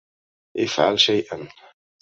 إفعلْ 0.57 0.97
شيئاً 0.99 1.47